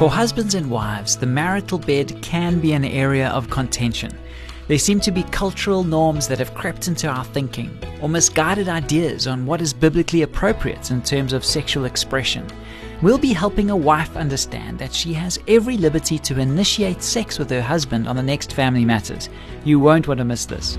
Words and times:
For 0.00 0.08
husbands 0.08 0.54
and 0.54 0.70
wives, 0.70 1.18
the 1.18 1.26
marital 1.26 1.78
bed 1.78 2.22
can 2.22 2.58
be 2.58 2.72
an 2.72 2.86
area 2.86 3.28
of 3.28 3.50
contention. 3.50 4.10
There 4.66 4.78
seem 4.78 4.98
to 5.00 5.10
be 5.10 5.24
cultural 5.24 5.84
norms 5.84 6.26
that 6.28 6.38
have 6.38 6.54
crept 6.54 6.88
into 6.88 7.06
our 7.06 7.22
thinking, 7.22 7.78
or 8.00 8.08
misguided 8.08 8.66
ideas 8.66 9.26
on 9.26 9.44
what 9.44 9.60
is 9.60 9.74
biblically 9.74 10.22
appropriate 10.22 10.90
in 10.90 11.02
terms 11.02 11.34
of 11.34 11.44
sexual 11.44 11.84
expression. 11.84 12.46
We'll 13.02 13.18
be 13.18 13.34
helping 13.34 13.68
a 13.68 13.76
wife 13.76 14.16
understand 14.16 14.78
that 14.78 14.94
she 14.94 15.12
has 15.12 15.38
every 15.46 15.76
liberty 15.76 16.18
to 16.20 16.40
initiate 16.40 17.02
sex 17.02 17.38
with 17.38 17.50
her 17.50 17.60
husband 17.60 18.08
on 18.08 18.16
the 18.16 18.22
next 18.22 18.54
Family 18.54 18.86
Matters. 18.86 19.28
You 19.64 19.80
won't 19.80 20.08
want 20.08 20.16
to 20.16 20.24
miss 20.24 20.46
this. 20.46 20.78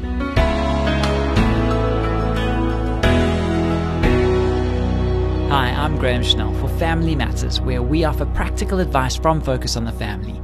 I'm 5.92 6.00
Graham 6.00 6.24
Schnell 6.24 6.54
for 6.54 6.70
Family 6.80 7.18
Matters, 7.18 7.60
where 7.60 7.84
we 7.84 8.06
offer 8.06 8.26
practical 8.26 8.80
advice 8.80 9.18
from 9.18 9.42
Focus 9.42 9.76
on 9.76 9.84
the 9.84 9.92
Family. 9.92 10.40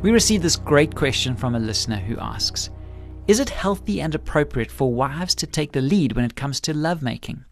We 0.00 0.12
received 0.12 0.44
this 0.44 0.54
great 0.54 0.94
question 0.94 1.34
from 1.34 1.56
a 1.56 1.58
listener 1.58 1.96
who 1.96 2.16
asks 2.20 2.70
Is 3.26 3.40
it 3.40 3.50
healthy 3.50 4.00
and 4.00 4.14
appropriate 4.14 4.70
for 4.70 4.94
wives 4.94 5.34
to 5.34 5.46
take 5.48 5.72
the 5.72 5.80
lead 5.80 6.12
when 6.12 6.24
it 6.24 6.36
comes 6.36 6.60
to 6.60 6.72
lovemaking? 6.72 7.44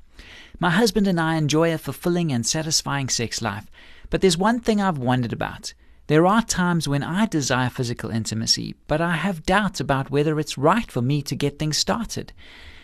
My 0.61 0.71
husband 0.71 1.09
and 1.09 1.21
I 1.21 1.35
enjoy 1.35 1.75
a 1.75 1.79
fulfilling 1.79 2.31
and 2.31 2.47
satisfying 2.47 3.09
sex 3.09 3.43
life, 3.43 3.69
but 4.11 4.21
there's 4.21 4.39
one 4.39 4.61
thing 4.61 4.81
I've 4.81 4.99
wondered 4.99 5.33
about. 5.33 5.75
There 6.07 6.27
are 6.27 6.43
times 6.43 6.87
when 6.87 7.03
I 7.03 7.27
desire 7.27 7.69
physical 7.69 8.11
intimacy, 8.11 8.77
but 8.87 9.01
I 9.01 9.17
have 9.17 9.43
doubts 9.43 9.81
about 9.81 10.09
whether 10.09 10.39
it's 10.39 10.57
right 10.57 10.91
for 10.91 11.03
me 11.03 11.21
to 11.23 11.35
get 11.35 11.59
things 11.59 11.79
started. 11.79 12.33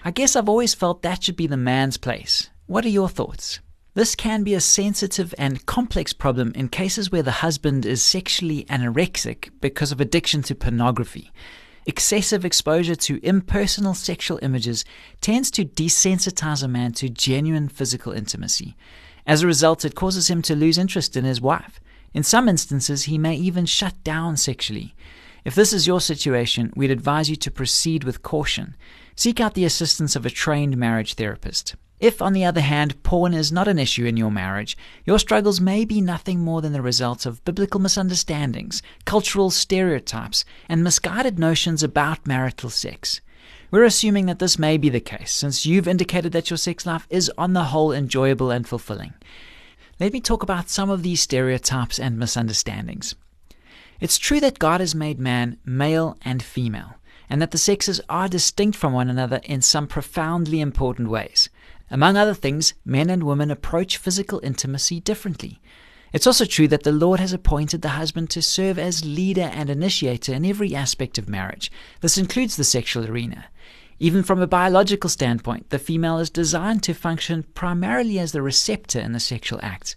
I 0.04 0.10
guess 0.10 0.34
I've 0.34 0.48
always 0.48 0.74
felt 0.74 1.02
that 1.02 1.22
should 1.22 1.36
be 1.36 1.46
the 1.46 1.56
man's 1.56 1.98
place. 1.98 2.50
What 2.66 2.84
are 2.84 2.88
your 2.88 3.08
thoughts? 3.08 3.60
This 3.96 4.14
can 4.14 4.42
be 4.42 4.52
a 4.52 4.60
sensitive 4.60 5.34
and 5.38 5.64
complex 5.64 6.12
problem 6.12 6.52
in 6.54 6.68
cases 6.68 7.10
where 7.10 7.22
the 7.22 7.40
husband 7.40 7.86
is 7.86 8.02
sexually 8.02 8.64
anorexic 8.64 9.48
because 9.62 9.90
of 9.90 10.02
addiction 10.02 10.42
to 10.42 10.54
pornography. 10.54 11.32
Excessive 11.86 12.44
exposure 12.44 12.94
to 12.94 13.26
impersonal 13.26 13.94
sexual 13.94 14.38
images 14.42 14.84
tends 15.22 15.50
to 15.52 15.64
desensitize 15.64 16.62
a 16.62 16.68
man 16.68 16.92
to 16.92 17.08
genuine 17.08 17.70
physical 17.70 18.12
intimacy. 18.12 18.76
As 19.26 19.40
a 19.40 19.46
result, 19.46 19.82
it 19.82 19.94
causes 19.94 20.28
him 20.28 20.42
to 20.42 20.54
lose 20.54 20.76
interest 20.76 21.16
in 21.16 21.24
his 21.24 21.40
wife. 21.40 21.80
In 22.12 22.22
some 22.22 22.50
instances, 22.50 23.04
he 23.04 23.16
may 23.16 23.34
even 23.34 23.64
shut 23.64 23.94
down 24.04 24.36
sexually. 24.36 24.94
If 25.42 25.54
this 25.54 25.72
is 25.72 25.86
your 25.86 26.02
situation, 26.02 26.70
we'd 26.76 26.90
advise 26.90 27.30
you 27.30 27.36
to 27.36 27.50
proceed 27.50 28.04
with 28.04 28.20
caution. 28.20 28.76
Seek 29.14 29.40
out 29.40 29.54
the 29.54 29.64
assistance 29.64 30.14
of 30.14 30.26
a 30.26 30.30
trained 30.30 30.76
marriage 30.76 31.14
therapist. 31.14 31.76
If, 31.98 32.20
on 32.20 32.34
the 32.34 32.44
other 32.44 32.60
hand, 32.60 33.02
porn 33.02 33.32
is 33.32 33.50
not 33.50 33.68
an 33.68 33.78
issue 33.78 34.04
in 34.04 34.18
your 34.18 34.30
marriage, 34.30 34.76
your 35.06 35.18
struggles 35.18 35.60
may 35.60 35.84
be 35.86 36.02
nothing 36.02 36.40
more 36.40 36.60
than 36.60 36.74
the 36.74 36.82
result 36.82 37.24
of 37.24 37.44
biblical 37.44 37.80
misunderstandings, 37.80 38.82
cultural 39.06 39.50
stereotypes, 39.50 40.44
and 40.68 40.84
misguided 40.84 41.38
notions 41.38 41.82
about 41.82 42.26
marital 42.26 42.68
sex. 42.68 43.22
We're 43.70 43.84
assuming 43.84 44.26
that 44.26 44.38
this 44.38 44.58
may 44.58 44.76
be 44.76 44.90
the 44.90 45.00
case, 45.00 45.32
since 45.32 45.64
you've 45.64 45.88
indicated 45.88 46.32
that 46.32 46.50
your 46.50 46.58
sex 46.58 46.84
life 46.84 47.06
is 47.08 47.32
on 47.38 47.54
the 47.54 47.64
whole 47.64 47.92
enjoyable 47.92 48.50
and 48.50 48.68
fulfilling. 48.68 49.14
Let 49.98 50.12
me 50.12 50.20
talk 50.20 50.42
about 50.42 50.68
some 50.68 50.90
of 50.90 51.02
these 51.02 51.22
stereotypes 51.22 51.98
and 51.98 52.18
misunderstandings. 52.18 53.14
It's 54.00 54.18
true 54.18 54.40
that 54.40 54.58
God 54.58 54.80
has 54.80 54.94
made 54.94 55.18
man 55.18 55.56
male 55.64 56.18
and 56.22 56.42
female, 56.42 56.96
and 57.30 57.40
that 57.40 57.50
the 57.50 57.58
sexes 57.58 58.00
are 58.08 58.28
distinct 58.28 58.76
from 58.76 58.92
one 58.92 59.08
another 59.08 59.40
in 59.44 59.62
some 59.62 59.86
profoundly 59.86 60.60
important 60.60 61.08
ways. 61.08 61.48
Among 61.90 62.16
other 62.16 62.34
things, 62.34 62.74
men 62.84 63.10
and 63.10 63.22
women 63.22 63.50
approach 63.50 63.96
physical 63.96 64.40
intimacy 64.42 65.00
differently. 65.00 65.60
It's 66.12 66.26
also 66.26 66.44
true 66.44 66.68
that 66.68 66.82
the 66.82 66.92
Lord 66.92 67.20
has 67.20 67.32
appointed 67.32 67.82
the 67.82 67.90
husband 67.90 68.30
to 68.30 68.42
serve 68.42 68.78
as 68.78 69.04
leader 69.04 69.50
and 69.52 69.68
initiator 69.68 70.32
in 70.32 70.44
every 70.44 70.74
aspect 70.74 71.18
of 71.18 71.28
marriage. 71.28 71.70
This 72.00 72.18
includes 72.18 72.56
the 72.56 72.64
sexual 72.64 73.06
arena. 73.06 73.46
Even 73.98 74.22
from 74.22 74.40
a 74.40 74.46
biological 74.46 75.08
standpoint, 75.08 75.70
the 75.70 75.78
female 75.78 76.18
is 76.18 76.28
designed 76.30 76.82
to 76.82 76.94
function 76.94 77.44
primarily 77.54 78.18
as 78.18 78.32
the 78.32 78.42
receptor 78.42 78.98
in 78.98 79.12
the 79.12 79.20
sexual 79.20 79.60
act. 79.62 79.96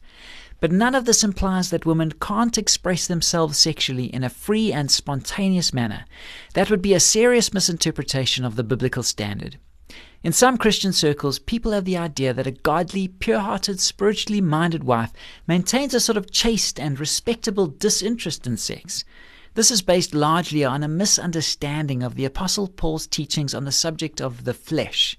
But 0.59 0.71
none 0.71 0.95
of 0.95 1.05
this 1.05 1.23
implies 1.23 1.69
that 1.69 1.85
women 1.85 2.11
can't 2.19 2.57
express 2.57 3.07
themselves 3.07 3.57
sexually 3.57 4.05
in 4.05 4.23
a 4.23 4.29
free 4.29 4.73
and 4.73 4.91
spontaneous 4.91 5.73
manner. 5.73 6.05
That 6.53 6.69
would 6.69 6.81
be 6.81 6.93
a 6.93 6.99
serious 6.99 7.53
misinterpretation 7.53 8.45
of 8.45 8.55
the 8.55 8.63
biblical 8.63 9.03
standard. 9.03 9.57
In 10.23 10.33
some 10.33 10.57
Christian 10.57 10.91
circles, 10.91 11.39
people 11.39 11.71
have 11.71 11.85
the 11.85 11.97
idea 11.97 12.33
that 12.33 12.47
a 12.47 12.51
godly, 12.51 13.07
pure 13.07 13.39
hearted, 13.39 13.79
spiritually 13.79 14.41
minded 14.41 14.83
wife 14.83 15.13
maintains 15.47 15.93
a 15.93 15.99
sort 15.99 16.17
of 16.17 16.31
chaste 16.31 16.79
and 16.79 16.99
respectable 16.99 17.67
disinterest 17.67 18.45
in 18.45 18.57
sex. 18.57 19.05
This 19.55 19.71
is 19.71 19.81
based 19.81 20.13
largely 20.13 20.63
on 20.63 20.83
a 20.83 20.87
misunderstanding 20.87 22.03
of 22.03 22.15
the 22.15 22.25
Apostle 22.25 22.67
Paul's 22.67 23.07
teachings 23.07 23.53
on 23.53 23.65
the 23.65 23.71
subject 23.71 24.21
of 24.21 24.43
the 24.43 24.53
flesh. 24.53 25.17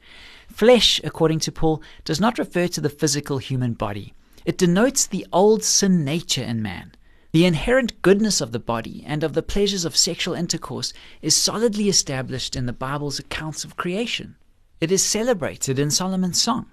Flesh, 0.48 1.00
according 1.04 1.40
to 1.40 1.52
Paul, 1.52 1.82
does 2.04 2.20
not 2.20 2.38
refer 2.38 2.68
to 2.68 2.80
the 2.80 2.88
physical 2.88 3.38
human 3.38 3.72
body, 3.72 4.14
it 4.44 4.56
denotes 4.56 5.06
the 5.06 5.26
old 5.32 5.62
sin 5.62 6.04
nature 6.04 6.42
in 6.42 6.62
man. 6.62 6.92
The 7.32 7.44
inherent 7.44 8.02
goodness 8.02 8.40
of 8.40 8.52
the 8.52 8.58
body 8.58 9.04
and 9.06 9.22
of 9.22 9.34
the 9.34 9.42
pleasures 9.42 9.84
of 9.84 9.96
sexual 9.96 10.34
intercourse 10.34 10.92
is 11.22 11.36
solidly 11.36 11.88
established 11.88 12.56
in 12.56 12.66
the 12.66 12.72
Bible's 12.72 13.18
accounts 13.18 13.64
of 13.64 13.76
creation. 13.76 14.36
It 14.80 14.90
is 14.90 15.04
celebrated 15.04 15.78
in 15.78 15.90
Solomon's 15.90 16.40
song. 16.40 16.64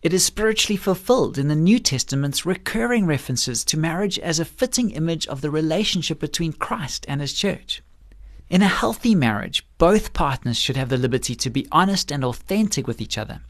It 0.00 0.12
is 0.12 0.24
spiritually 0.24 0.76
fulfilled 0.76 1.38
in 1.38 1.48
the 1.48 1.56
New 1.56 1.80
Testament's 1.80 2.46
recurring 2.46 3.04
references 3.04 3.64
to 3.64 3.76
marriage 3.76 4.16
as 4.20 4.38
a 4.38 4.44
fitting 4.44 4.92
image 4.92 5.26
of 5.26 5.40
the 5.40 5.50
relationship 5.50 6.20
between 6.20 6.52
Christ 6.52 7.04
and 7.08 7.20
his 7.20 7.32
church. 7.32 7.82
In 8.48 8.62
a 8.62 8.68
healthy 8.68 9.16
marriage, 9.16 9.66
both 9.76 10.12
partners 10.12 10.56
should 10.56 10.76
have 10.76 10.88
the 10.88 10.96
liberty 10.96 11.34
to 11.34 11.50
be 11.50 11.66
honest 11.72 12.12
and 12.12 12.24
authentic 12.24 12.86
with 12.86 13.00
each 13.00 13.18
other. 13.18 13.40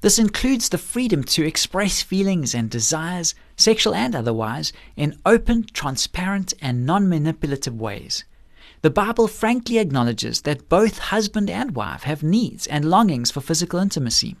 This 0.00 0.18
includes 0.18 0.68
the 0.68 0.76
freedom 0.76 1.22
to 1.22 1.46
express 1.46 2.02
feelings 2.02 2.56
and 2.56 2.68
desires, 2.68 3.36
sexual 3.56 3.94
and 3.94 4.16
otherwise, 4.16 4.72
in 4.96 5.16
open, 5.24 5.64
transparent, 5.72 6.54
and 6.60 6.84
non 6.84 7.08
manipulative 7.08 7.80
ways. 7.80 8.24
The 8.84 8.90
Bible 8.90 9.28
frankly 9.28 9.78
acknowledges 9.78 10.42
that 10.42 10.68
both 10.68 10.98
husband 10.98 11.48
and 11.48 11.74
wife 11.74 12.02
have 12.02 12.22
needs 12.22 12.66
and 12.66 12.84
longings 12.84 13.30
for 13.30 13.40
physical 13.40 13.80
intimacy. 13.80 14.36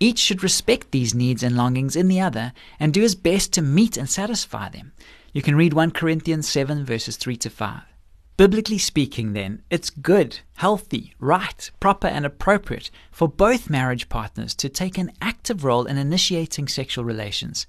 Each 0.00 0.18
should 0.18 0.42
respect 0.42 0.90
these 0.90 1.14
needs 1.14 1.44
and 1.44 1.56
longings 1.56 1.94
in 1.94 2.08
the 2.08 2.20
other 2.20 2.52
and 2.80 2.92
do 2.92 3.02
his 3.02 3.14
best 3.14 3.52
to 3.52 3.62
meet 3.62 3.96
and 3.96 4.10
satisfy 4.10 4.68
them. 4.68 4.94
You 5.32 5.42
can 5.42 5.54
read 5.54 5.74
1 5.74 5.92
Corinthians 5.92 6.48
7, 6.48 6.84
verses 6.84 7.16
3 7.16 7.36
to 7.36 7.48
5. 7.48 7.82
Biblically 8.36 8.78
speaking, 8.78 9.32
then, 9.32 9.62
it's 9.70 9.90
good, 9.90 10.40
healthy, 10.56 11.14
right, 11.20 11.70
proper, 11.78 12.08
and 12.08 12.26
appropriate 12.26 12.90
for 13.12 13.28
both 13.28 13.70
marriage 13.70 14.08
partners 14.08 14.56
to 14.56 14.68
take 14.68 14.98
an 14.98 15.12
active 15.22 15.62
role 15.62 15.84
in 15.84 15.98
initiating 15.98 16.66
sexual 16.66 17.04
relations. 17.04 17.68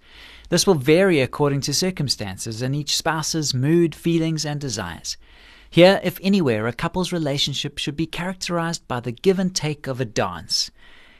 This 0.49 0.65
will 0.65 0.73
vary 0.73 1.21
according 1.21 1.61
to 1.61 1.73
circumstances 1.75 2.63
and 2.63 2.75
each 2.75 2.97
spouse's 2.97 3.53
mood, 3.53 3.93
feelings, 3.93 4.43
and 4.43 4.59
desires. 4.59 5.17
Here, 5.75 5.99
if 6.05 6.21
anywhere, 6.23 6.67
a 6.67 6.71
couple's 6.71 7.11
relationship 7.11 7.79
should 7.79 7.97
be 7.97 8.05
characterized 8.05 8.87
by 8.87 9.01
the 9.01 9.11
give 9.11 9.39
and 9.39 9.53
take 9.53 9.87
of 9.87 9.99
a 9.99 10.05
dance. 10.05 10.71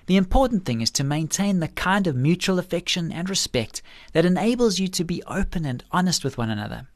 The 0.05 0.15
important 0.15 0.63
thing 0.63 0.79
is 0.79 0.91
to 0.91 1.03
maintain 1.03 1.59
the 1.59 1.67
kind 1.67 2.07
of 2.07 2.15
mutual 2.15 2.57
affection 2.57 3.11
and 3.11 3.29
respect 3.29 3.81
that 4.13 4.23
enables 4.23 4.79
you 4.79 4.87
to 4.87 5.03
be 5.03 5.21
open 5.23 5.65
and 5.65 5.83
honest 5.91 6.23
with 6.23 6.37
one 6.37 6.49
another. 6.49 6.87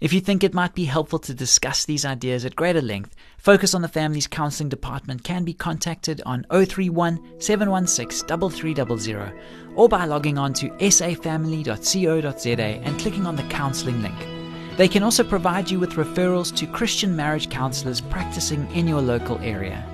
If 0.00 0.12
you 0.12 0.20
think 0.20 0.42
it 0.42 0.52
might 0.52 0.74
be 0.74 0.86
helpful 0.86 1.20
to 1.20 1.32
discuss 1.32 1.84
these 1.84 2.04
ideas 2.04 2.44
at 2.44 2.56
greater 2.56 2.82
length, 2.82 3.14
Focus 3.38 3.72
on 3.72 3.82
the 3.82 3.86
Family's 3.86 4.26
Counseling 4.26 4.68
Department 4.68 5.22
can 5.22 5.44
be 5.44 5.54
contacted 5.54 6.22
on 6.26 6.44
031 6.50 7.40
716 7.40 8.26
3300 8.50 9.32
or 9.76 9.88
by 9.88 10.06
logging 10.06 10.38
on 10.38 10.52
to 10.54 10.70
safamily.co.za 10.70 12.60
and 12.60 12.98
clicking 12.98 13.26
on 13.26 13.36
the 13.36 13.44
counseling 13.44 14.02
link. 14.02 14.33
They 14.76 14.88
can 14.88 15.04
also 15.04 15.22
provide 15.22 15.70
you 15.70 15.78
with 15.78 15.92
referrals 15.92 16.54
to 16.56 16.66
Christian 16.66 17.14
marriage 17.14 17.48
counselors 17.48 18.00
practicing 18.00 18.68
in 18.72 18.88
your 18.88 19.00
local 19.00 19.38
area. 19.38 19.86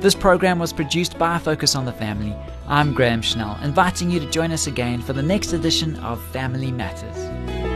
This 0.00 0.14
program 0.16 0.58
was 0.58 0.72
produced 0.72 1.16
by 1.18 1.38
Focus 1.38 1.76
on 1.76 1.84
the 1.84 1.92
Family. 1.92 2.34
I'm 2.66 2.94
Graham 2.94 3.22
Schnell, 3.22 3.56
inviting 3.62 4.10
you 4.10 4.18
to 4.18 4.30
join 4.30 4.50
us 4.50 4.66
again 4.66 5.00
for 5.00 5.12
the 5.12 5.22
next 5.22 5.52
edition 5.52 5.94
of 6.00 6.20
Family 6.32 6.72
Matters. 6.72 7.71